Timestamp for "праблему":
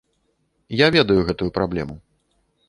1.59-1.95